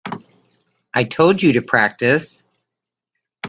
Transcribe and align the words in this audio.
I 0.95 1.03
told 1.03 1.43
you 1.43 1.53
to 1.53 1.61
practice. 1.61 2.41